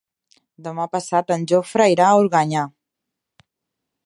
[0.67, 2.65] Demà passat en Jofre irà a Organyà.